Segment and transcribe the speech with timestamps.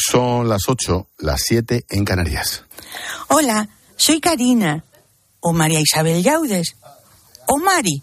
[0.00, 2.64] Son las 8, las 7 en Canarias.
[3.28, 4.84] Hola, soy Karina,
[5.40, 6.76] o María Isabel Yaudes,
[7.46, 8.02] o Mari,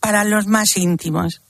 [0.00, 1.42] para los más íntimos.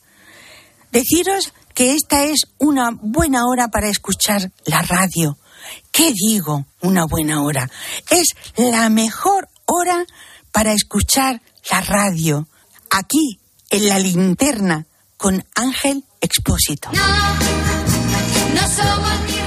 [0.93, 5.39] Deciros que esta es una buena hora para escuchar la radio.
[5.91, 6.67] ¿Qué digo?
[6.83, 7.71] Una buena hora.
[8.11, 10.05] Es la mejor hora
[10.53, 11.41] para escuchar
[11.71, 12.49] la radio.
[12.91, 13.41] Aquí,
[13.71, 14.87] en la linterna,
[15.17, 16.91] con Ángel Expósito.
[16.93, 17.35] No,
[18.55, 19.40] no somos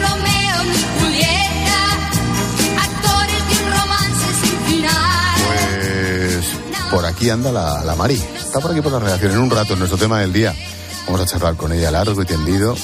[5.46, 6.46] Pues
[6.92, 8.22] por aquí anda la, la Mari.
[8.36, 9.32] Está por aquí por la redacción.
[9.32, 10.54] En un rato, en nuestro tema del día,
[11.06, 12.76] vamos a charlar con ella largo y tendido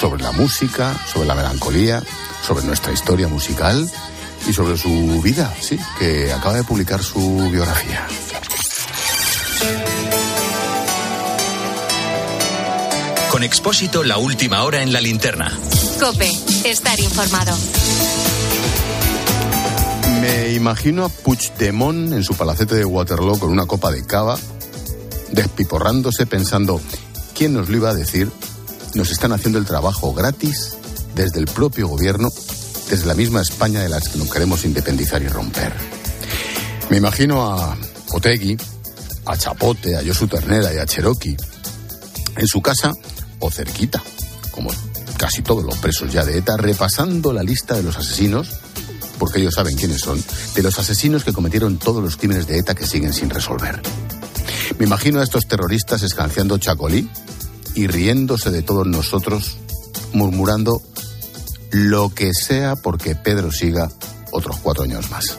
[0.00, 2.02] sobre la música, sobre la melancolía,
[2.46, 3.90] sobre nuestra historia musical
[4.48, 8.06] y sobre su vida, sí, que acaba de publicar su biografía.
[13.30, 15.56] Con Expósito, la última hora en la linterna.
[16.00, 16.28] Cope,
[16.64, 17.56] estar informado.
[20.20, 24.36] Me imagino a Puigdemont en su palacete de Waterloo con una copa de cava,
[25.30, 26.80] despiporrándose pensando,
[27.32, 28.28] ¿quién nos lo iba a decir?
[28.94, 30.76] Nos están haciendo el trabajo gratis
[31.14, 32.30] desde el propio gobierno,
[32.90, 35.72] desde la misma España de las que nos queremos independizar y romper.
[36.88, 38.56] Me imagino a Otegui,
[39.26, 41.36] a Chapote, a Josu Ternera y a Cherokee
[42.36, 42.92] en su casa
[43.40, 44.02] o cerquita,
[44.50, 44.70] como
[45.16, 48.48] casi todos los presos ya de ETA, repasando la lista de los asesinos,
[49.18, 50.22] porque ellos saben quiénes son,
[50.54, 53.82] de los asesinos que cometieron todos los crímenes de ETA que siguen sin resolver.
[54.78, 57.08] Me imagino a estos terroristas escanciando chacolí
[57.74, 59.58] y riéndose de todos nosotros,
[60.12, 60.82] murmurando
[61.70, 63.90] lo que sea porque Pedro siga
[64.32, 65.36] otros cuatro años más.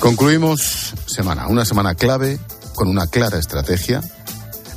[0.00, 2.38] Concluimos semana, una semana clave
[2.74, 4.02] con una clara estrategia,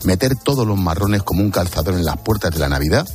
[0.07, 3.05] meter todos los marrones como un calzador en las puertas de la Navidad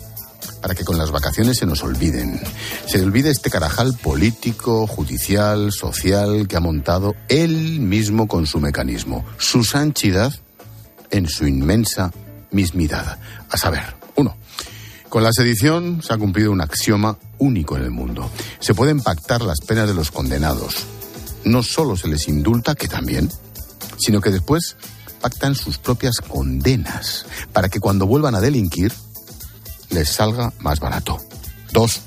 [0.61, 2.39] para que con las vacaciones se nos olviden.
[2.87, 9.25] Se olvide este carajal político, judicial, social que ha montado él mismo con su mecanismo,
[9.39, 10.35] su sanchidad
[11.11, 12.13] en su inmensa
[12.51, 13.19] mismidad.
[13.49, 13.83] A saber,
[14.17, 14.37] uno,
[15.09, 18.31] con la sedición se ha cumplido un axioma único en el mundo.
[18.61, 20.75] Se pueden pactar las penas de los condenados.
[21.45, 23.31] No solo se les indulta, que también,
[23.99, 24.77] sino que después
[25.23, 28.93] pactan sus propias condenas para que cuando vuelvan a delinquir
[29.91, 31.19] les salga más barato.
[31.73, 32.01] Dos,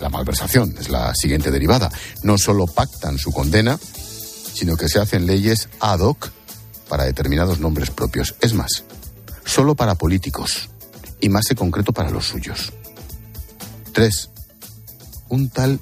[0.00, 1.90] la malversación es la siguiente derivada.
[2.22, 6.30] No solo pactan su condena, sino que se hacen leyes ad hoc
[6.88, 8.34] para determinados nombres propios.
[8.40, 8.84] Es más,
[9.44, 10.70] solo para políticos
[11.20, 12.72] y más en concreto para los suyos.
[13.92, 14.30] Tres,
[15.28, 15.78] un tal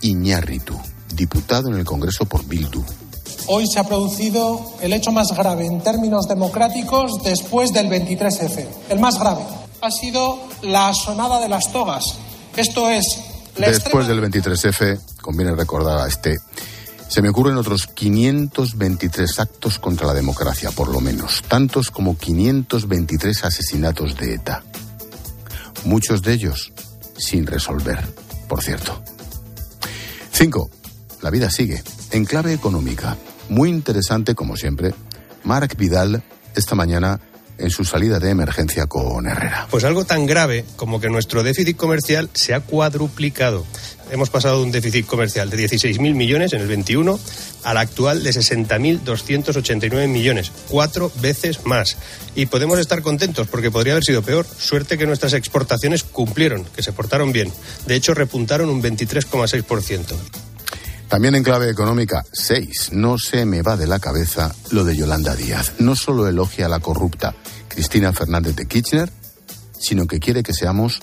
[0.00, 0.78] Iñárritu,
[1.14, 2.84] diputado en el Congreso por Bildu.
[3.46, 8.66] Hoy se ha producido el hecho más grave en términos democráticos después del 23F.
[8.88, 9.42] El más grave
[9.80, 12.04] ha sido la asonada de las togas.
[12.56, 13.04] Esto es
[13.56, 16.38] la Después extrema- del 23F, conviene recordar a este,
[17.08, 23.44] se me ocurren otros 523 actos contra la democracia, por lo menos, tantos como 523
[23.44, 24.62] asesinatos de ETA.
[25.84, 26.72] Muchos de ellos
[27.18, 27.98] sin resolver,
[28.48, 29.02] por cierto.
[30.32, 30.70] 5.
[31.20, 31.82] La vida sigue,
[32.12, 33.16] en clave económica.
[33.52, 34.94] Muy interesante, como siempre,
[35.44, 36.22] Marc Vidal
[36.56, 37.20] esta mañana
[37.58, 39.68] en su salida de emergencia con Herrera.
[39.70, 43.66] Pues algo tan grave como que nuestro déficit comercial se ha cuadruplicado.
[44.10, 47.20] Hemos pasado de un déficit comercial de 16.000 millones en el 21
[47.64, 51.98] al actual de 60.289 millones, cuatro veces más.
[52.34, 54.46] Y podemos estar contentos porque podría haber sido peor.
[54.46, 57.52] Suerte que nuestras exportaciones cumplieron, que se portaron bien.
[57.86, 60.41] De hecho, repuntaron un 23,6%.
[61.12, 62.92] También en clave económica, 6.
[62.92, 65.74] No se me va de la cabeza lo de Yolanda Díaz.
[65.78, 67.34] No solo elogia a la corrupta
[67.68, 69.10] Cristina Fernández de Kirchner,
[69.78, 71.00] sino que quiere que seamos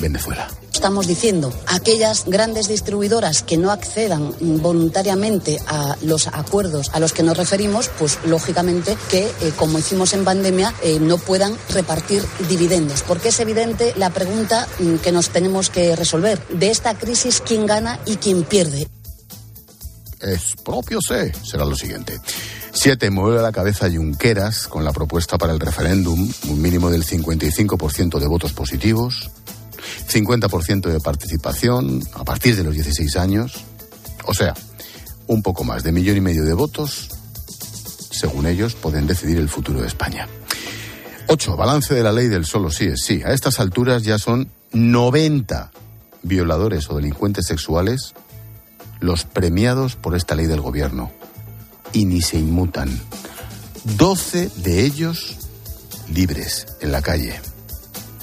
[0.00, 0.46] Venezuela.
[0.72, 7.24] Estamos diciendo, aquellas grandes distribuidoras que no accedan voluntariamente a los acuerdos a los que
[7.24, 13.02] nos referimos, pues lógicamente que, eh, como hicimos en pandemia, eh, no puedan repartir dividendos.
[13.02, 16.38] Porque es evidente la pregunta mm, que nos tenemos que resolver.
[16.46, 18.86] De esta crisis, ¿quién gana y quién pierde?
[20.20, 22.20] Es propio sé, será lo siguiente.
[22.72, 23.10] 7.
[23.10, 28.26] Mueve la cabeza Junqueras con la propuesta para el referéndum, un mínimo del 55% de
[28.26, 29.30] votos positivos,
[30.08, 33.64] 50% de participación a partir de los 16 años,
[34.24, 34.54] o sea,
[35.28, 37.10] un poco más de millón y medio de votos,
[38.10, 40.26] según ellos, pueden decidir el futuro de España.
[41.28, 41.56] 8.
[41.56, 43.22] Balance de la ley del solo sí es sí.
[43.24, 45.70] A estas alturas ya son 90
[46.22, 48.14] violadores o delincuentes sexuales
[49.00, 51.10] los premiados por esta ley del gobierno.
[51.92, 53.00] Y ni se inmutan.
[53.96, 55.36] 12 de ellos
[56.12, 57.40] libres en la calle.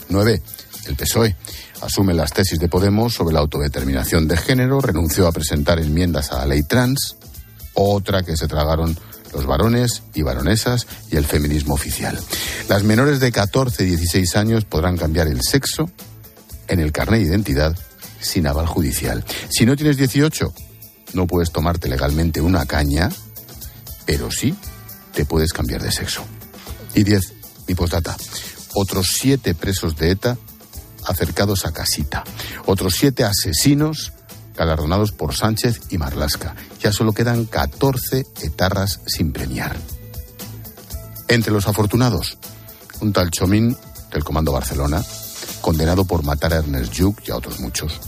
[0.10, 0.42] 9.
[0.88, 1.36] el PSOE.
[1.81, 6.39] Asume las tesis de Podemos sobre la autodeterminación de género, renunció a presentar enmiendas a
[6.39, 7.18] la ley trans,
[7.74, 8.98] otra que se tragaron
[9.33, 12.18] los varones y varonesas y el feminismo oficial.
[12.69, 15.89] Las menores de 14 y 16 años podrán cambiar el sexo
[16.68, 17.77] en el carnet de identidad
[18.19, 19.24] sin aval judicial.
[19.50, 20.54] Si no tienes 18,
[21.15, 23.09] no puedes tomarte legalmente una caña,
[24.06, 24.56] pero sí
[25.13, 26.23] te puedes cambiar de sexo.
[26.94, 27.33] Y 10,
[27.67, 28.15] mi postdata.
[28.73, 30.38] Otros siete presos de ETA
[31.06, 32.23] acercados a casita.
[32.65, 34.12] Otros siete asesinos
[34.56, 36.56] galardonados por Sánchez y Marlasca.
[36.81, 39.75] Ya solo quedan 14 etarras sin premiar.
[41.27, 42.38] Entre los afortunados,
[43.01, 43.75] un tal Chomín
[44.12, 45.03] del Comando Barcelona,
[45.62, 48.00] condenado por matar a Ernest Lluch y a otros muchos.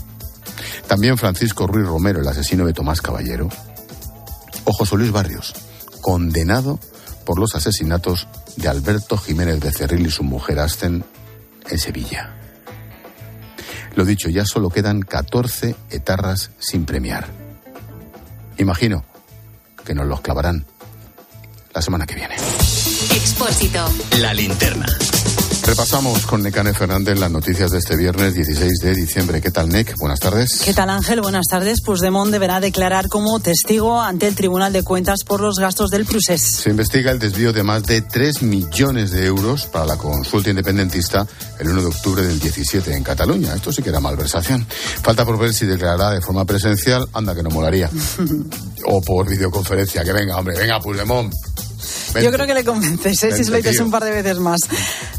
[0.86, 3.48] También Francisco Ruiz Romero, el asesino de Tomás Caballero.
[4.64, 5.54] O José Luis Barrios,
[6.00, 6.78] condenado
[7.24, 8.26] por los asesinatos
[8.56, 11.04] de Alberto Jiménez Becerril y su mujer Asten
[11.68, 12.34] en Sevilla.
[13.94, 17.28] Lo dicho, ya solo quedan 14 etarras sin premiar.
[18.58, 19.04] Imagino
[19.84, 20.66] que nos los clavarán
[21.74, 22.36] la semana que viene.
[23.14, 23.88] Expósito.
[24.20, 24.86] La linterna.
[25.68, 29.42] Repasamos con Necane Fernández las noticias de este viernes 16 de diciembre.
[29.42, 29.94] ¿Qué tal, Nec?
[29.98, 30.62] Buenas tardes.
[30.64, 31.20] ¿Qué tal, Ángel?
[31.20, 31.82] Buenas tardes.
[31.82, 36.40] Puigdemont deberá declarar como testigo ante el Tribunal de Cuentas por los gastos del procés.
[36.40, 41.26] Se investiga el desvío de más de 3 millones de euros para la consulta independentista
[41.58, 43.54] el 1 de octubre del 17 en Cataluña.
[43.54, 44.66] Esto sí que era malversación.
[45.02, 47.06] Falta por ver si declarará de forma presencial.
[47.12, 47.90] Anda, que no molaría.
[48.86, 50.02] o por videoconferencia.
[50.02, 51.30] Que venga, hombre, venga, Puigdemont.
[52.12, 52.24] Vente.
[52.24, 53.32] Yo creo que le convences, ¿eh?
[53.32, 54.60] si lo dices un par de veces más.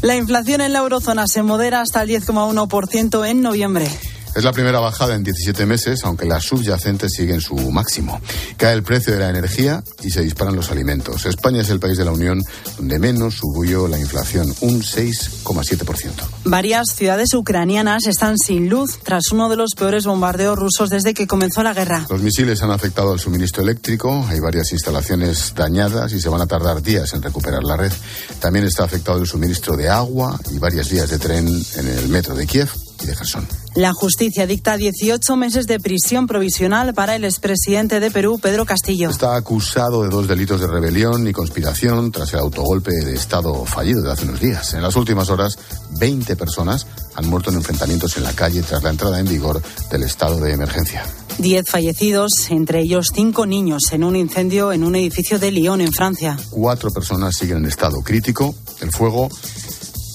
[0.02, 3.88] La inflación en la eurozona se modera hasta el 10,1% en noviembre.
[4.34, 8.20] Es la primera bajada en 17 meses, aunque las subyacentes siguen su máximo.
[8.56, 11.26] Cae el precio de la energía y se disparan los alimentos.
[11.26, 12.40] España es el país de la Unión
[12.76, 16.12] donde menos subió la inflación, un 6,7%.
[16.44, 21.26] Varias ciudades ucranianas están sin luz tras uno de los peores bombardeos rusos desde que
[21.26, 22.06] comenzó la guerra.
[22.08, 26.46] Los misiles han afectado al suministro eléctrico, hay varias instalaciones dañadas y se van a
[26.46, 27.92] tardar días en recuperar la red.
[28.38, 32.36] También está afectado el suministro de agua y varias vías de tren en el metro
[32.36, 32.70] de Kiev
[33.02, 33.46] y de Gerson.
[33.74, 39.10] La justicia dicta 18 meses de prisión provisional para el expresidente de Perú, Pedro Castillo.
[39.10, 44.02] Está acusado de dos delitos de rebelión y conspiración tras el autogolpe de Estado fallido
[44.02, 44.74] de hace unos días.
[44.74, 45.58] En las últimas horas,
[45.98, 50.02] 20 personas han muerto en enfrentamientos en la calle tras la entrada en vigor del
[50.02, 51.04] estado de emergencia.
[51.38, 55.92] Diez fallecidos, entre ellos cinco niños, en un incendio en un edificio de Lyon, en
[55.92, 56.36] Francia.
[56.50, 58.54] Cuatro personas siguen en estado crítico.
[58.80, 59.28] El fuego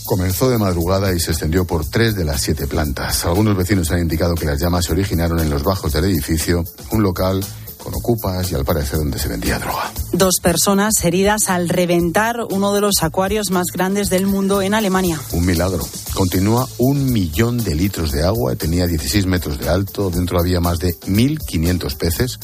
[0.06, 3.26] comenzó de madrugada y se extendió por tres de las siete plantas.
[3.26, 7.04] Algunos vecinos han indicado que las llamas se originaron en los bajos del edificio, un
[7.04, 7.44] local
[7.86, 9.92] con ocupas y al parecer donde se vendía droga.
[10.12, 15.22] Dos personas heridas al reventar uno de los acuarios más grandes del mundo en Alemania.
[15.32, 15.88] Un milagro.
[16.16, 20.80] Continúa un millón de litros de agua, tenía 16 metros de alto, dentro había más
[20.80, 22.40] de 1.500 peces.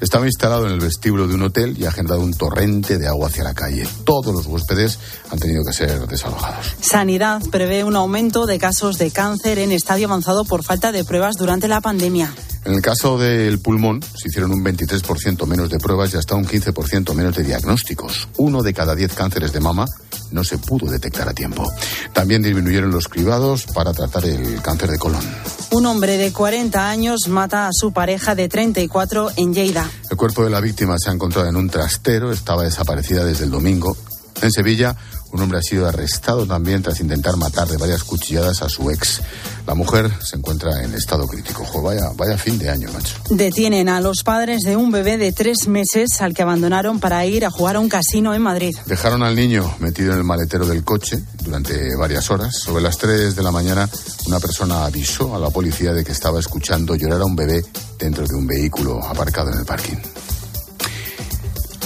[0.00, 3.28] Estaba instalado en el vestíbulo de un hotel y ha generado un torrente de agua
[3.28, 3.86] hacia la calle.
[4.04, 4.98] Todos los huéspedes
[5.30, 6.74] han tenido que ser desalojados.
[6.80, 11.36] Sanidad prevé un aumento de casos de cáncer en estadio avanzado por falta de pruebas
[11.36, 12.32] durante la pandemia.
[12.66, 16.44] En el caso del pulmón, se hicieron un 23% menos de pruebas y hasta un
[16.44, 18.28] 15% menos de diagnósticos.
[18.38, 19.86] Uno de cada diez cánceres de mama
[20.32, 21.64] no se pudo detectar a tiempo.
[22.12, 25.22] También disminuyeron los cribados para tratar el cáncer de colon.
[25.70, 29.88] Un hombre de 40 años mata a su pareja de 34 en Lleida.
[30.10, 33.52] El cuerpo de la víctima se ha encontrado en un trastero, estaba desaparecida desde el
[33.52, 33.96] domingo.
[34.42, 34.96] En Sevilla,
[35.36, 39.20] un hombre ha sido arrestado también tras intentar matar de varias cuchilladas a su ex.
[39.66, 41.64] La mujer se encuentra en estado crítico.
[41.64, 43.16] Jo, vaya, vaya fin de año, macho.
[43.28, 47.44] Detienen a los padres de un bebé de tres meses al que abandonaron para ir
[47.44, 48.74] a jugar a un casino en Madrid.
[48.86, 52.56] Dejaron al niño metido en el maletero del coche durante varias horas.
[52.56, 53.88] Sobre las 3 de la mañana,
[54.26, 57.62] una persona avisó a la policía de que estaba escuchando llorar a un bebé
[57.98, 59.96] dentro de un vehículo aparcado en el parking.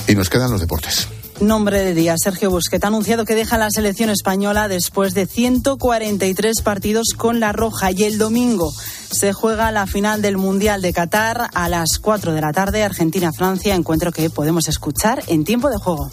[0.07, 1.09] Y nos quedan los deportes.
[1.41, 6.61] Nombre de día, Sergio Busquets ha anunciado que deja la selección española después de 143
[6.61, 8.71] partidos con la Roja y el domingo
[9.11, 13.75] se juega la final del Mundial de Qatar a las 4 de la tarde, Argentina-Francia,
[13.75, 16.11] encuentro que podemos escuchar en tiempo de juego.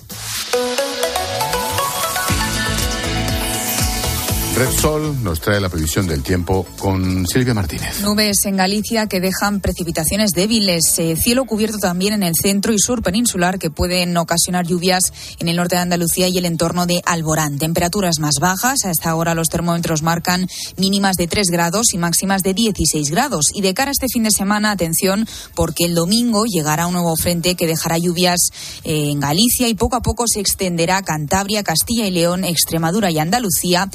[4.57, 8.01] Red Sol nos trae la previsión del tiempo con Silvia Martínez.
[8.01, 10.97] Nubes en Galicia que dejan precipitaciones débiles.
[10.97, 15.47] Eh, cielo cubierto también en el centro y sur peninsular que pueden ocasionar lluvias en
[15.47, 17.59] el norte de Andalucía y el entorno de Alborán.
[17.59, 18.83] Temperaturas más bajas.
[18.85, 23.51] A esta hora los termómetros marcan mínimas de 3 grados y máximas de 16 grados.
[23.53, 27.15] Y de cara a este fin de semana, atención, porque el domingo llegará un nuevo
[27.15, 28.49] frente que dejará lluvias
[28.83, 33.11] eh, en Galicia y poco a poco se extenderá a Cantabria, Castilla y León, Extremadura
[33.11, 33.87] y Andalucía.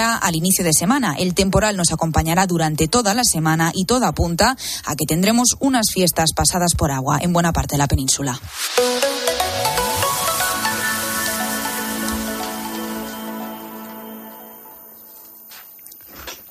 [0.00, 1.14] Al inicio de semana.
[1.18, 5.86] El temporal nos acompañará durante toda la semana y toda apunta a que tendremos unas
[5.92, 8.40] fiestas pasadas por agua en buena parte de la península.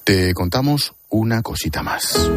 [0.04, 2.30] Te contamos una cosita más.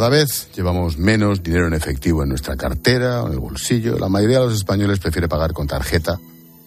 [0.00, 3.98] Cada vez llevamos menos dinero en efectivo en nuestra cartera o en el bolsillo.
[3.98, 6.18] La mayoría de los españoles prefiere pagar con tarjeta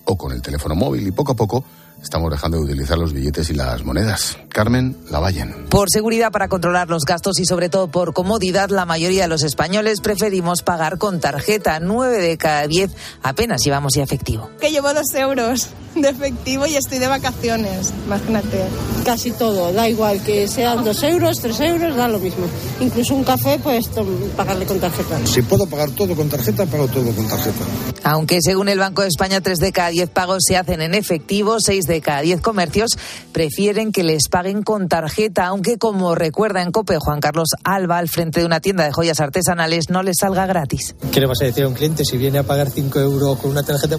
[0.05, 1.65] o con el teléfono móvil y poco a poco
[2.03, 4.37] estamos dejando de utilizar los billetes y las monedas.
[4.49, 5.65] Carmen Lavallen.
[5.69, 9.43] Por seguridad para controlar los gastos y sobre todo por comodidad, la mayoría de los
[9.43, 11.79] españoles preferimos pagar con tarjeta.
[11.79, 12.91] Nueve de cada diez
[13.23, 14.49] apenas llevamos ya efectivo.
[14.59, 18.65] Que llevo dos euros de efectivo y estoy de vacaciones, imagínate.
[19.05, 22.45] Casi todo, da igual que sean dos euros, tres euros, da lo mismo.
[22.79, 23.89] Incluso un café, pues
[24.35, 25.19] pagarle con tarjeta.
[25.25, 27.65] Si puedo pagar todo con tarjeta, pago todo con tarjeta.
[28.03, 31.57] Aunque según el Banco de España, tres de cada diez pagos se hacen en efectivo,
[31.59, 32.97] seis de cada diez comercios
[33.31, 38.09] prefieren que les paguen con tarjeta, aunque como recuerda en COPE Juan Carlos Alba, al
[38.09, 40.95] frente de una tienda de joyas artesanales, no les salga gratis.
[41.11, 43.51] ¿Qué le vas a decir a un cliente si viene a pagar cinco euros con
[43.51, 43.97] una tarjeta?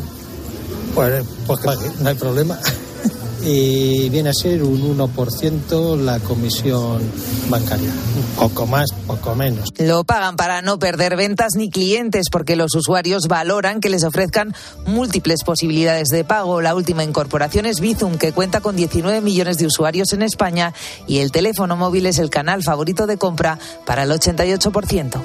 [0.94, 1.60] Pues, pues
[2.00, 2.58] no hay problema.
[3.44, 7.02] Y viene a ser un 1% la comisión
[7.48, 7.90] bancaria.
[8.38, 9.68] Poco más, poco menos.
[9.78, 14.54] Lo pagan para no perder ventas ni clientes porque los usuarios valoran que les ofrezcan
[14.86, 16.62] múltiples posibilidades de pago.
[16.62, 20.72] La última incorporación es Bizum, que cuenta con 19 millones de usuarios en España
[21.06, 25.20] y el teléfono móvil es el canal favorito de compra para el 88%.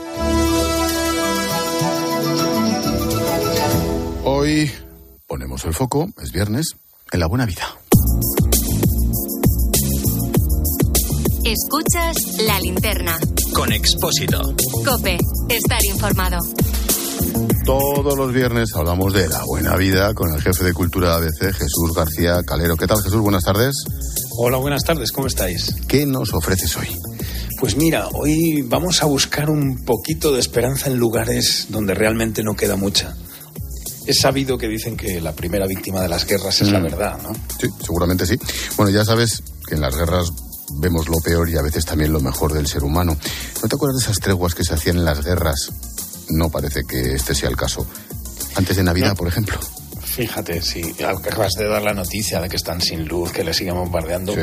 [4.25, 4.71] Hoy
[5.25, 6.75] ponemos el foco, es viernes,
[7.11, 7.79] en la buena vida.
[11.53, 12.15] Escuchas
[12.45, 13.17] la linterna.
[13.55, 14.39] Con Expósito.
[14.85, 15.17] Cope,
[15.49, 16.37] estar informado.
[17.65, 21.51] Todos los viernes hablamos de la buena vida con el jefe de cultura de ABC,
[21.55, 22.77] Jesús García Calero.
[22.77, 23.19] ¿Qué tal, Jesús?
[23.21, 23.75] Buenas tardes.
[24.37, 25.73] Hola, buenas tardes, ¿cómo estáis?
[25.87, 26.95] ¿Qué nos ofreces hoy?
[27.59, 32.53] Pues mira, hoy vamos a buscar un poquito de esperanza en lugares donde realmente no
[32.55, 33.15] queda mucha.
[34.05, 36.83] Es sabido que dicen que la primera víctima de las guerras es la Mm.
[36.83, 37.33] verdad, ¿no?
[37.59, 38.37] Sí, seguramente sí.
[38.77, 40.31] Bueno, ya sabes que en las guerras
[40.75, 43.17] vemos lo peor y a veces también lo mejor del ser humano.
[43.61, 45.69] ¿No te acuerdas de esas treguas que se hacían en las guerras?
[46.29, 47.85] No parece que este sea el caso.
[48.55, 49.59] Antes de Navidad, por ejemplo.
[50.03, 53.75] Fíjate, si acabas de dar la noticia de que están sin luz, que les siguen
[53.75, 54.35] bombardeando.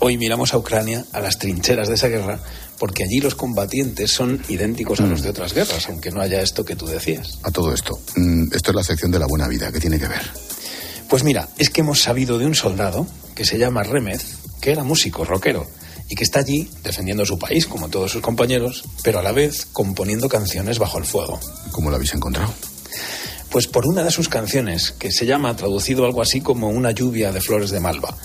[0.00, 2.40] Hoy miramos a Ucrania, a las trincheras de esa guerra,
[2.78, 6.64] porque allí los combatientes son idénticos a los de otras guerras, aunque no haya esto
[6.64, 7.38] que tú decías.
[7.44, 7.98] A todo esto.
[8.16, 9.70] Mm, Esto es la sección de la buena vida.
[9.72, 10.22] ¿Qué tiene que ver?
[11.12, 14.82] Pues mira, es que hemos sabido de un soldado que se llama Remez, que era
[14.82, 15.66] músico, rockero,
[16.08, 19.66] y que está allí defendiendo su país, como todos sus compañeros, pero a la vez
[19.74, 21.38] componiendo canciones bajo el fuego.
[21.70, 22.54] ¿Cómo lo habéis encontrado?
[23.50, 27.30] Pues por una de sus canciones, que se llama, traducido algo así como Una lluvia
[27.30, 28.16] de flores de malva.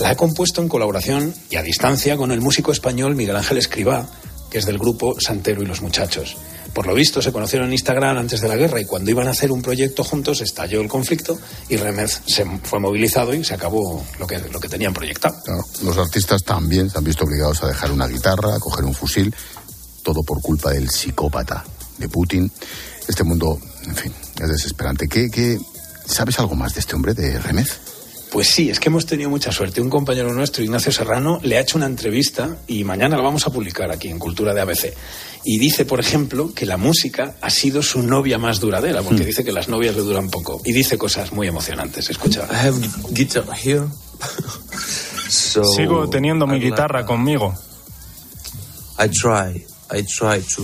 [0.00, 4.08] La ha compuesto en colaboración y a distancia con el músico español Miguel Ángel Escribá,
[4.50, 6.36] que es del grupo Santero y los Muchachos.
[6.74, 9.32] Por lo visto se conocieron en Instagram antes de la guerra y cuando iban a
[9.32, 11.38] hacer un proyecto juntos estalló el conflicto
[11.68, 15.36] y Remez se fue movilizado y se acabó lo que, lo que tenían proyectado.
[15.44, 18.94] Claro, los artistas también se han visto obligados a dejar una guitarra, a coger un
[18.94, 19.34] fusil,
[20.02, 21.64] todo por culpa del psicópata
[21.98, 22.50] de Putin.
[23.06, 25.08] Este mundo, en fin, es desesperante.
[25.08, 25.58] ¿Qué, qué,
[26.06, 27.78] ¿Sabes algo más de este hombre, de Remez?
[28.32, 29.82] Pues sí, es que hemos tenido mucha suerte.
[29.82, 33.50] Un compañero nuestro, Ignacio Serrano, le ha hecho una entrevista y mañana la vamos a
[33.50, 34.94] publicar aquí en Cultura de ABC.
[35.44, 39.44] Y dice, por ejemplo, que la música ha sido su novia más duradera, porque dice
[39.44, 40.60] que las novias le duran poco.
[40.64, 42.10] Y dice cosas muy emocionantes.
[42.10, 42.46] Escucha.
[45.28, 47.54] Sigo teniendo mi guitarra conmigo.
[48.98, 50.62] I try, I try to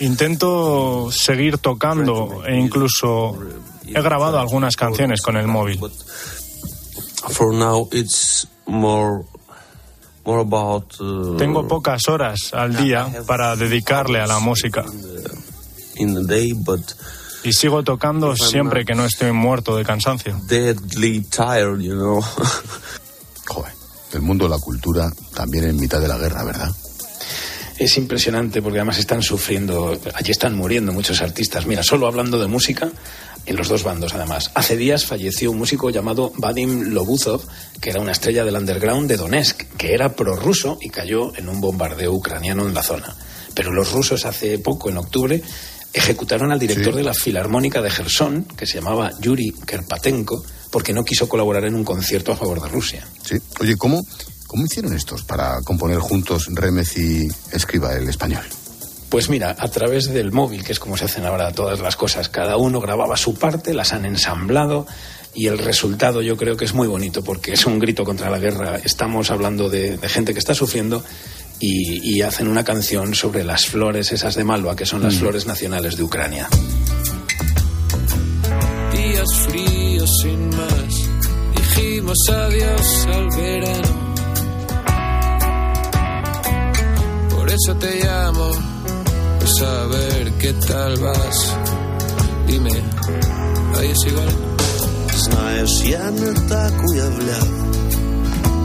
[0.00, 3.38] Intento seguir tocando e incluso
[3.86, 5.78] he grabado algunas canciones con el móvil.
[7.30, 9.24] for now it's more
[11.38, 14.84] Tengo pocas horas al día para dedicarle a la música.
[15.96, 16.80] in the day but
[17.44, 20.40] Y sigo tocando siempre que no estoy muerto de cansancio.
[23.46, 23.72] Joder,
[24.14, 26.70] el mundo de la cultura también en mitad de la guerra, ¿verdad?
[27.78, 31.66] Es impresionante porque además están sufriendo, allí están muriendo muchos artistas.
[31.66, 32.90] Mira, solo hablando de música,
[33.46, 34.50] en los dos bandos además.
[34.54, 37.42] Hace días falleció un músico llamado Vadim Lobuzov,
[37.80, 41.60] que era una estrella del underground de Donetsk, que era prorruso y cayó en un
[41.60, 43.14] bombardeo ucraniano en la zona.
[43.54, 45.42] Pero los rusos hace poco, en octubre,
[45.92, 51.04] ejecutaron al director de la Filarmónica de Gerson, que se llamaba Yuri Kerpatenko, porque no
[51.04, 53.06] quiso colaborar en un concierto a favor de Rusia.
[53.22, 53.36] Sí.
[53.60, 54.02] Oye, ¿cómo,
[54.46, 58.44] ¿cómo hicieron estos para componer juntos Remez y Escriba el español?
[59.08, 62.28] Pues mira, a través del móvil, que es como se hacen ahora todas las cosas,
[62.28, 64.86] cada uno grababa su parte, las han ensamblado
[65.34, 68.38] y el resultado yo creo que es muy bonito porque es un grito contra la
[68.38, 68.76] guerra.
[68.82, 71.04] Estamos hablando de, de gente que está sufriendo
[71.60, 75.18] y, y hacen una canción sobre las flores esas de Malva, que son las Mm.
[75.18, 76.48] flores nacionales de Ucrania.
[78.92, 81.08] Días fríos sin más,
[81.56, 84.03] dijimos adiós al verano.
[87.57, 88.51] eso te llamo,
[89.39, 91.37] pues a ver qué tal vas.
[92.47, 92.71] Dime,
[93.77, 94.31] ahí es igual.
[95.25, 97.47] Знаєш, я не так уявляв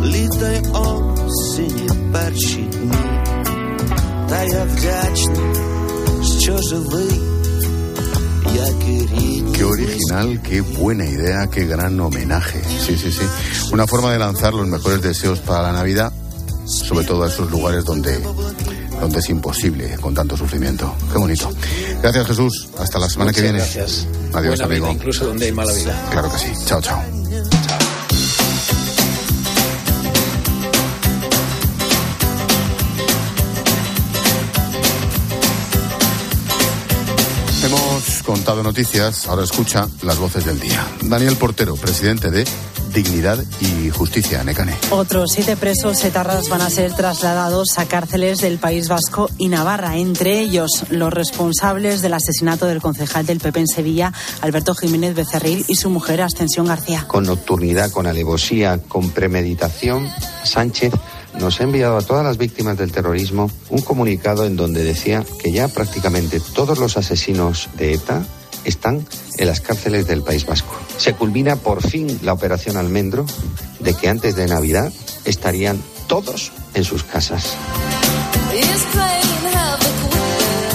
[0.05, 3.05] літа й осені перші дні.
[4.29, 5.55] Та я вдячний,
[6.41, 7.21] що живий,
[8.55, 9.55] як і рідні.
[9.59, 12.61] Qué original, qué buena idea, qué gran homenaje.
[12.85, 13.27] Sí, sí, sí.
[13.73, 16.11] Una forma de lanzar los mejores deseos para la Navidad,
[16.89, 18.13] sobre todo a esos lugares donde,
[19.00, 20.94] donde es imposible con tanto sufrimiento.
[21.12, 21.50] Qué bonito.
[22.02, 22.70] Gracias, Jesús.
[22.78, 23.60] Hasta la semana que viene.
[23.60, 24.08] gracias.
[24.34, 24.86] Adiós, Buena amigo.
[24.88, 26.08] vida, incluso donde hay mala vida.
[26.12, 26.52] Claro que sí.
[26.66, 27.02] Chao, chao.
[37.64, 40.86] Hemos contado noticias, ahora escucha las voces del día.
[41.02, 42.46] Daniel Portero, presidente de
[43.04, 44.76] Dignidad y Justicia, Necane.
[44.90, 49.96] Otros siete presos etarras van a ser trasladados a cárceles del País Vasco y Navarra,
[49.96, 55.64] entre ellos los responsables del asesinato del concejal del PP en Sevilla, Alberto Jiménez Becerril,
[55.70, 57.06] y su mujer, Ascensión García.
[57.08, 60.10] con nocturnidad, con alevosía, con premeditación,
[60.44, 60.92] Sánchez
[61.40, 65.54] nos ha enviado a todas las víctimas del terrorismo un comunicado en donde decía que
[65.54, 68.26] ya prácticamente todos los asesinos de ETA
[68.66, 69.06] están
[69.38, 70.76] en las cárceles del País Vasco.
[70.98, 73.26] Se culmina por fin la operación Almendro
[73.80, 74.92] de que antes de Navidad
[75.26, 77.56] estarían todos en sus casas.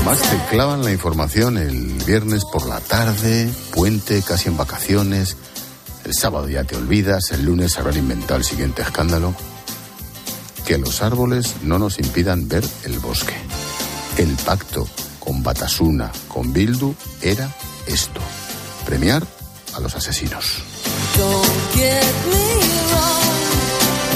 [0.04, 5.36] Más te clavan la información el viernes por la tarde, puente, casi en vacaciones.
[6.04, 9.34] El sábado ya te olvidas, el lunes habrán inventado el siguiente escándalo.
[10.66, 13.34] Que los árboles no nos impidan ver el bosque.
[14.18, 14.86] El pacto
[15.20, 17.50] con Batasuna, con Bildu, era
[17.86, 18.20] esto.
[18.84, 19.22] Premiar
[19.74, 20.62] a los asesinos.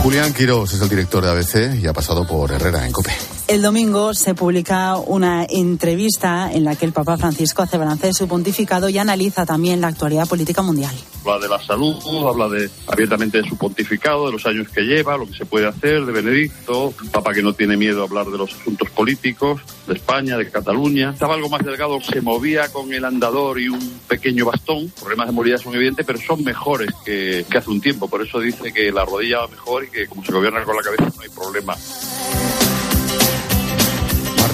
[0.02, 3.37] Julián Quirós es el director de ABC y ha pasado por Herrera en COPE.
[3.48, 8.12] El domingo se publica una entrevista en la que el Papa Francisco hace balance de
[8.12, 10.94] su pontificado y analiza también la actualidad política mundial.
[11.24, 11.96] Habla de la salud,
[12.28, 15.66] habla de, abiertamente de su pontificado, de los años que lleva, lo que se puede
[15.66, 19.62] hacer, de Benedicto, un papa que no tiene miedo a hablar de los asuntos políticos,
[19.86, 21.12] de España, de Cataluña.
[21.12, 24.92] Estaba algo más delgado, se movía con el andador y un pequeño bastón.
[25.00, 28.08] Problemas de movilidad son evidentes, pero son mejores que, que hace un tiempo.
[28.08, 30.82] Por eso dice que la rodilla va mejor y que como se gobierna con la
[30.82, 31.74] cabeza no hay problema.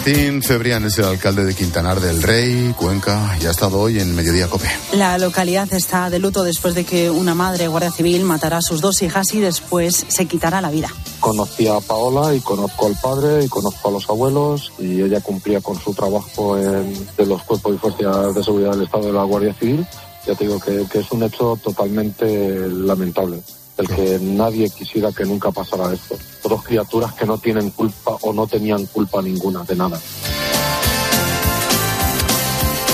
[0.07, 4.15] Martín Cebrián es el alcalde de Quintanar del Rey, Cuenca, y ha estado hoy en
[4.15, 4.69] Mediodía COPE.
[4.93, 8.83] La localidad está de luto después de que una madre guardia civil matara a sus
[8.83, 10.89] dos hijas y después se quitara la vida.
[11.21, 15.63] Conocí a Paola y conozco al padre y conozco a los abuelos y ella cumplía
[15.63, 19.25] con su trabajo en, de los cuerpos y fuerzas de seguridad del Estado de la
[19.25, 19.87] Guardia Civil.
[20.27, 23.41] Ya te digo que, que es un hecho totalmente lamentable,
[23.77, 26.17] el que nadie quisiera que nunca pasara esto.
[26.49, 30.01] Dos criaturas que no tienen culpa o no tenían culpa ninguna de nada.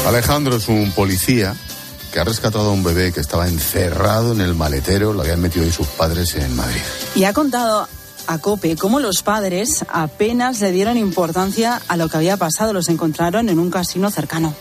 [0.06, 1.54] Alejandro es un policía
[2.12, 5.64] que ha rescatado a un bebé que estaba encerrado en el maletero, lo habían metido
[5.64, 6.80] ahí sus padres en Madrid.
[7.14, 7.86] Y ha contado
[8.26, 12.72] a Cope cómo los padres apenas le dieron importancia a lo que había pasado.
[12.72, 14.54] Los encontraron en un casino cercano.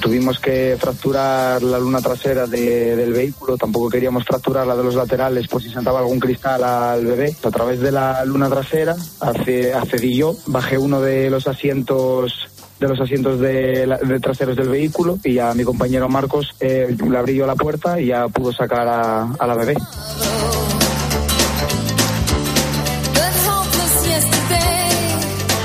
[0.00, 4.94] Tuvimos que fracturar la luna trasera de- del vehículo, tampoco queríamos fracturar la de los
[4.94, 7.34] laterales por si saltaba algún cristal al bebé.
[7.42, 13.00] A través de la luna trasera accedí yo, bajé uno de los asientos de los
[13.00, 17.34] asientos de, la- de traseros del vehículo y a mi compañero Marcos eh, le abrí
[17.34, 19.74] yo la puerta y ya pudo sacar a, a la bebé.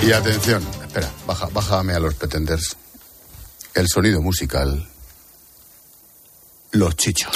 [0.03, 2.75] Y atención, espera, baja, bájame a los pretenders.
[3.73, 4.85] El sonido musical.
[6.71, 7.31] Los chichos.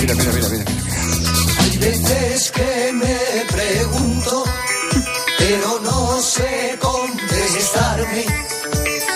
[0.00, 0.64] Mira, mira, mira, mira.
[1.60, 4.44] Hay veces que me pregunto,
[5.38, 8.24] pero no sé contestarme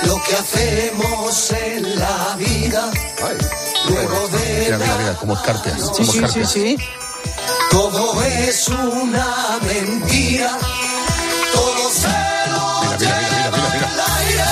[0.06, 2.90] lo que hacemos en la vida.
[3.88, 5.80] Luego de Mira, mira, mira, como escarpias.
[5.96, 6.78] Sí, como sí, sí, sí.
[7.70, 10.58] Todo es una mentira.
[11.52, 12.08] Todo se
[12.52, 14.50] lo lleva el aire.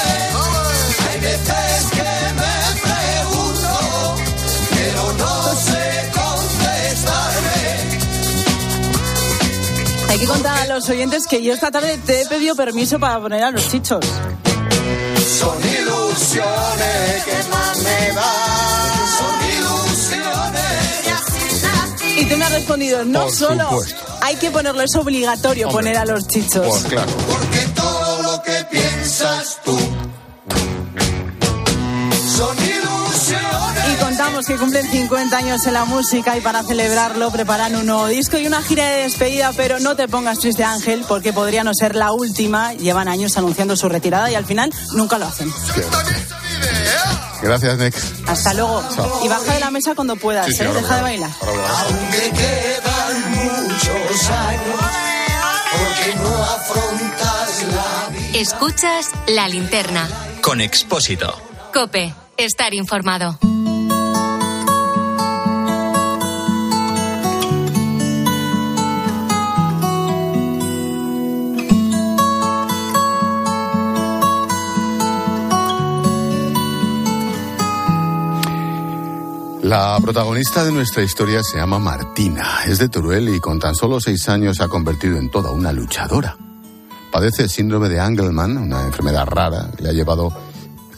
[1.08, 3.72] Hay veces que me pregunto,
[4.70, 7.62] pero no sé contestarme.
[10.08, 13.20] Hay que contar a los oyentes que yo esta tarde te he pedido permiso para
[13.20, 14.04] poner a los chichos.
[15.38, 18.33] Son ilusiones que más me dan.
[22.16, 24.02] Y tú me has respondido, no Por solo supuesto.
[24.22, 25.82] hay que ponerlo, es obligatorio Hombre.
[25.92, 26.66] poner a los chichos.
[26.66, 27.10] Pues claro.
[27.28, 29.76] Porque todo lo que piensas tú
[32.36, 33.92] son ilusiones.
[33.92, 38.06] Y contamos que cumplen 50 años en la música y para celebrarlo preparan un nuevo
[38.06, 41.74] disco y una gira de despedida, pero no te pongas triste Ángel porque podría no
[41.74, 42.74] ser la última.
[42.74, 45.52] Llevan años anunciando su retirada y al final nunca lo hacen.
[47.44, 47.94] Gracias, Nick.
[48.26, 48.82] Hasta luego.
[48.94, 49.20] Chao.
[49.24, 50.66] Y baja de la mesa cuando puedas, Sí, sí, ¿eh?
[50.66, 51.30] ahora deja de bailar.
[51.42, 54.80] Aunque quedan muchos años,
[55.72, 58.38] porque no afrontas la vida.
[58.38, 60.08] Escuchas la linterna.
[60.40, 61.38] Con Expósito.
[61.72, 63.38] Cope, estar informado.
[79.64, 82.64] La protagonista de nuestra historia se llama Martina.
[82.66, 85.72] Es de Teruel y con tan solo seis años se ha convertido en toda una
[85.72, 86.36] luchadora.
[87.10, 90.36] Padece el síndrome de Angelman, una enfermedad rara que le ha llevado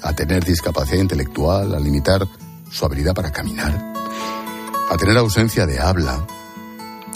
[0.02, 2.26] a tener discapacidad intelectual, a limitar
[2.68, 3.92] su habilidad para caminar,
[4.90, 6.26] a tener ausencia de habla.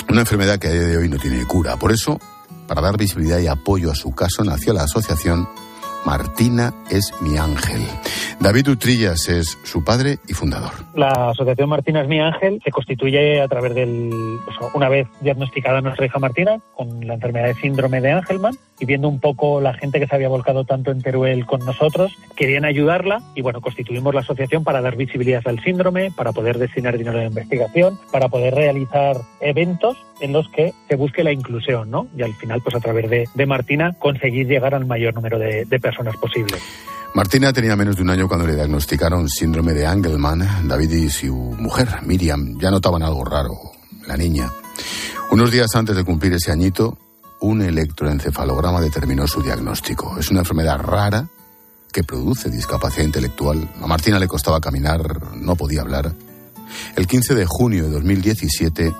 [0.09, 1.77] Una enfermedad que a día de hoy no tiene cura.
[1.77, 2.21] Por eso,
[2.69, 5.49] para dar visibilidad y apoyo a su caso, nació la asociación
[6.05, 7.83] Martina es mi ángel.
[8.41, 10.73] David Utrillas es su padre y fundador.
[10.95, 14.11] La Asociación Martina es mi ángel se constituye a través del,
[14.75, 19.09] una vez diagnosticada nuestra hija Martina con la enfermedad de síndrome de Angelman y viendo
[19.09, 23.23] un poco la gente que se había volcado tanto en Teruel con nosotros, querían ayudarla
[23.35, 27.23] y bueno, constituimos la asociación para dar visibilidad al síndrome, para poder destinar dinero a
[27.23, 32.09] la investigación, para poder realizar eventos en los que se busque la inclusión, ¿no?
[32.17, 35.65] Y al final, pues a través de, de Martina, conseguir llegar al mayor número de,
[35.65, 36.57] de personas posible.
[37.15, 40.69] Martina tenía menos de un año cuando le diagnosticaron síndrome de Angelman.
[40.69, 43.51] David y su mujer, Miriam, ya notaban algo raro.
[44.07, 44.49] La niña.
[45.33, 46.99] Unos días antes de cumplir ese añito,
[47.41, 50.19] un electroencefalograma determinó su diagnóstico.
[50.19, 51.29] Es una enfermedad rara
[51.93, 53.69] que produce discapacidad intelectual.
[53.81, 56.15] A Martina le costaba caminar, no podía hablar.
[56.97, 58.95] El 15 de junio de 2017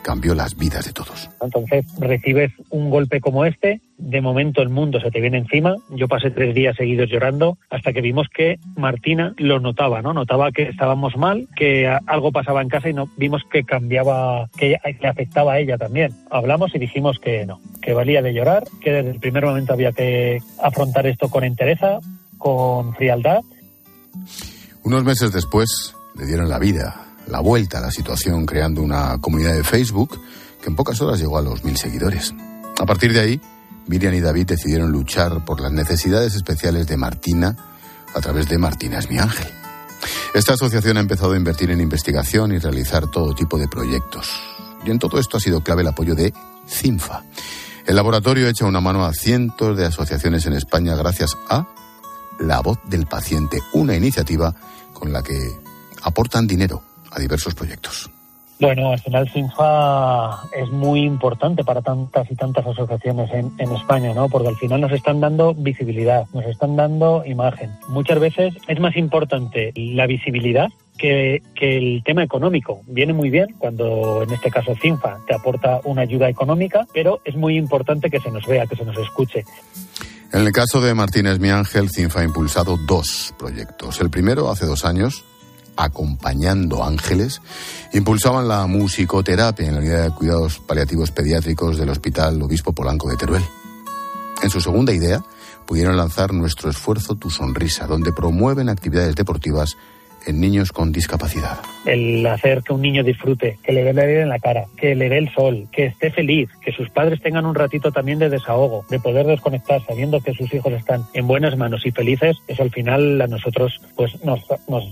[0.00, 1.30] cambió las vidas de todos.
[1.40, 5.74] Entonces recibes un golpe como este, de momento el mundo se te viene encima.
[5.90, 10.12] Yo pasé tres días seguidos llorando hasta que vimos que Martina lo notaba, ¿no?
[10.12, 14.76] Notaba que estábamos mal, que algo pasaba en casa y no vimos que cambiaba, que
[15.00, 16.12] le afectaba a ella también.
[16.30, 19.92] Hablamos y dijimos que no, que valía de llorar, que desde el primer momento había
[19.92, 21.98] que afrontar esto con entereza,
[22.38, 23.40] con frialdad
[24.84, 29.54] Unos meses después le dieron la vida, la vuelta a la situación creando una comunidad
[29.54, 30.20] de Facebook
[30.60, 32.34] que en pocas horas llegó a los mil seguidores.
[32.80, 33.40] A partir de ahí,
[33.86, 37.56] Miriam y David decidieron luchar por las necesidades especiales de Martina
[38.14, 39.46] a través de Martina es mi ángel.
[40.34, 44.30] Esta asociación ha empezado a invertir en investigación y realizar todo tipo de proyectos.
[44.84, 46.32] Y en todo esto ha sido clave el apoyo de
[46.66, 47.24] CINFA.
[47.86, 51.66] El laboratorio echa una mano a cientos de asociaciones en España gracias a
[52.38, 54.54] La Voz del Paciente, una iniciativa
[54.92, 55.38] con la que
[56.02, 58.10] aportan dinero a diversos proyectos.
[58.60, 64.12] Bueno, al final SINFA es muy importante para tantas y tantas asociaciones en, en España,
[64.14, 64.28] ¿no?
[64.28, 67.70] Porque al final nos están dando visibilidad, nos están dando imagen.
[67.88, 72.82] Muchas veces es más importante la visibilidad que, que el tema económico.
[72.88, 77.36] Viene muy bien cuando, en este caso, CINFA te aporta una ayuda económica, pero es
[77.36, 79.44] muy importante que se nos vea, que se nos escuche.
[80.32, 84.00] En el caso de Martínez Mi Ángel, CINFA ha impulsado dos proyectos.
[84.00, 85.24] El primero, hace dos años,
[85.80, 87.40] Acompañando Ángeles,
[87.92, 93.16] impulsaban la musicoterapia en la unidad de cuidados paliativos pediátricos del Hospital Obispo Polanco de
[93.16, 93.44] Teruel.
[94.42, 95.22] En su segunda idea,
[95.66, 99.76] pudieron lanzar Nuestro Esfuerzo, Tu Sonrisa, donde promueven actividades deportivas
[100.26, 101.58] en niños con discapacidad.
[101.86, 104.94] el hacer que un niño disfrute, que le dé el aire en la cara, que
[104.94, 108.28] le dé el sol, que esté feliz, que sus padres tengan un ratito también de
[108.28, 112.62] desahogo, de poder desconectar sabiendo que sus hijos están en buenas manos y felices, eso
[112.62, 114.84] al final a nosotros pues nos, nos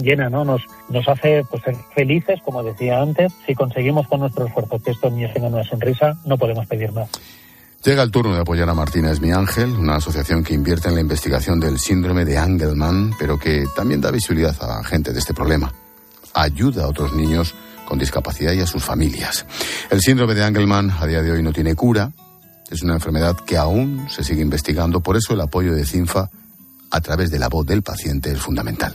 [0.00, 0.44] llena, ¿no?
[0.44, 4.90] Nos, nos hace pues ser felices, como decía antes, si conseguimos con nuestro esfuerzo que
[4.90, 7.08] estos niños tengan una sonrisa, no podemos pedir más.
[7.84, 11.00] Llega el turno de apoyar a Martínez Mi Ángel, una asociación que invierte en la
[11.00, 15.72] investigación del síndrome de Angelman, pero que también da visibilidad a gente de este problema.
[16.34, 17.54] Ayuda a otros niños
[17.86, 19.46] con discapacidad y a sus familias.
[19.90, 22.10] El síndrome de Angelman a día de hoy no tiene cura,
[22.68, 26.30] es una enfermedad que aún se sigue investigando, por eso el apoyo de CINFA
[26.90, 28.94] a través de la voz del paciente es fundamental.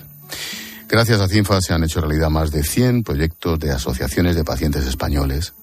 [0.93, 4.85] Gracias a CINFA se han hecho realidad más de 100 proyectos de asociaciones de pacientes
[4.85, 5.55] españoles.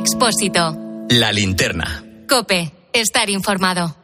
[0.03, 0.77] Expósito.
[1.11, 2.03] La linterna.
[2.29, 2.73] Cope.
[2.93, 3.97] Estar informado.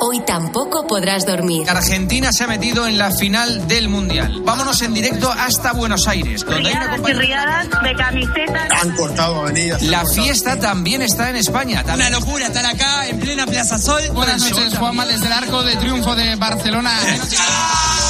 [0.00, 1.68] Hoy tampoco podrás dormir.
[1.68, 4.40] Argentina se ha metido en la final del Mundial.
[4.46, 6.42] Vámonos en directo hasta Buenos Aires.
[6.42, 8.68] Donde hay una Riadas y riadas de camisetas.
[8.82, 9.82] Han cortado avenidas.
[9.82, 11.84] La fiesta también está en España.
[11.92, 14.00] Una locura estar acá en plena Plaza Sol.
[14.14, 16.92] Buenas noches, Juanma, desde el arco de triunfo de Barcelona.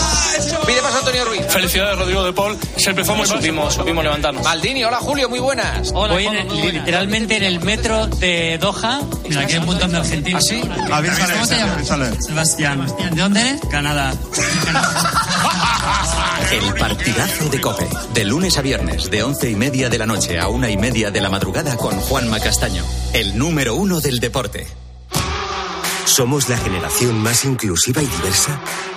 [0.66, 1.42] Pide paso Antonio Ruiz.
[1.48, 2.58] Felicidades, Rodrigo de Paul.
[2.76, 4.42] Se empezó muy supimos, supimos levantarnos.
[4.44, 5.92] Maldini, hola Julio, muy buenas.
[5.92, 9.00] Voy en- literalmente en el metro de Doha.
[9.28, 10.44] Mira, aquí hay un montón de argentinos.
[10.44, 10.60] ¿Ah, sí?
[11.32, 11.86] ¿Cómo te llamas?
[12.26, 12.86] Sebastián.
[13.12, 13.60] ¿De dónde eres?
[13.70, 14.12] Canadá.
[16.52, 17.88] El partidazo de Cope.
[18.14, 21.10] De lunes a viernes, de once y media de la noche a una y media
[21.10, 22.84] de la madrugada con Juanma Castaño.
[23.12, 24.66] El número uno del deporte.
[26.04, 28.60] Somos la generación más inclusiva y diversa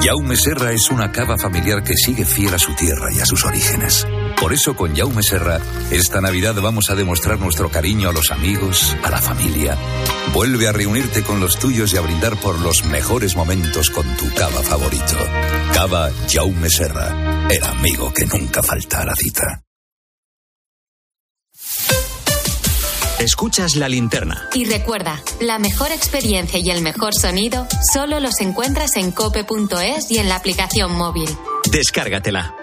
[0.00, 3.44] Jaume Serra es una cava familiar que sigue fiel a su tierra y a sus
[3.44, 4.06] orígenes.
[4.40, 8.96] Por eso con Jaume Serra, esta Navidad vamos a demostrar nuestro cariño a los amigos,
[9.02, 9.76] a la familia.
[10.32, 14.32] Vuelve a reunirte con los tuyos y a brindar por los mejores momentos con tu
[14.34, 15.16] cava favorito.
[15.74, 19.67] Cava Jaume Serra, el amigo que nunca falta a la cita.
[23.18, 24.48] Escuchas la linterna.
[24.54, 30.18] Y recuerda, la mejor experiencia y el mejor sonido solo los encuentras en cope.es y
[30.18, 31.28] en la aplicación móvil.
[31.68, 32.54] Descárgatela.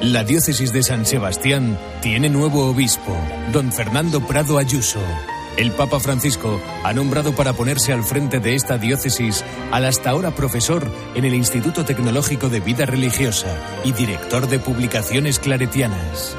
[0.00, 3.16] La diócesis de San Sebastián tiene nuevo obispo,
[3.52, 5.00] don Fernando Prado Ayuso.
[5.56, 10.30] El Papa Francisco ha nombrado para ponerse al frente de esta diócesis al hasta ahora
[10.30, 16.36] profesor en el Instituto Tecnológico de Vida Religiosa y director de publicaciones claretianas.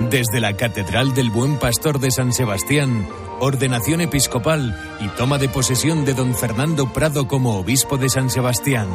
[0.00, 3.06] Desde la Catedral del Buen Pastor de San Sebastián,
[3.40, 8.88] ordenación episcopal y toma de posesión de don Fernando Prado como obispo de San Sebastián.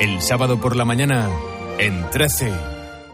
[0.00, 1.28] El sábado por la mañana,
[1.78, 2.77] en 13.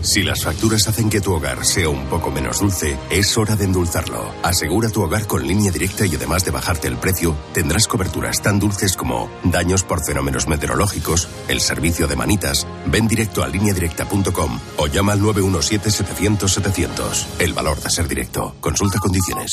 [0.00, 3.64] Si las facturas hacen que tu hogar sea un poco menos dulce, es hora de
[3.64, 4.32] endulzarlo.
[4.42, 8.58] Asegura tu hogar con línea directa y además de bajarte el precio, tendrás coberturas tan
[8.58, 14.86] dulces como daños por fenómenos meteorológicos, el servicio de manitas, ven directo a lineadirecta.com o
[14.86, 17.26] llama al 917-700-700.
[17.38, 18.54] El valor de ser directo.
[18.60, 19.52] Consulta condiciones.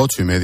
[0.00, 0.38] Ocho y media.